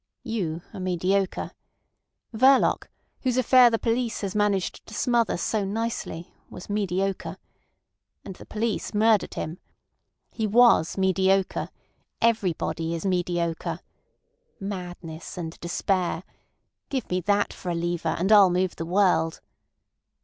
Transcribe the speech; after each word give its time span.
You 0.23 0.63
are 0.73 0.79
mediocre. 0.79 1.51
Verloc, 2.33 2.87
whose 3.21 3.37
affair 3.37 3.69
the 3.69 3.77
police 3.77 4.21
has 4.21 4.33
managed 4.33 4.83
to 4.87 4.95
smother 4.95 5.37
so 5.37 5.63
nicely, 5.63 6.33
was 6.49 6.71
mediocre. 6.71 7.37
And 8.25 8.35
the 8.35 8.47
police 8.47 8.95
murdered 8.95 9.35
him. 9.35 9.59
He 10.31 10.47
was 10.47 10.97
mediocre. 10.97 11.69
Everybody 12.19 12.95
is 12.95 13.05
mediocre. 13.05 13.79
Madness 14.59 15.37
and 15.37 15.59
despair! 15.59 16.23
Give 16.89 17.07
me 17.11 17.21
that 17.21 17.53
for 17.53 17.69
a 17.69 17.75
lever, 17.75 18.15
and 18.17 18.31
I'll 18.31 18.49
move 18.49 18.77
the 18.77 18.87
world. 18.87 19.39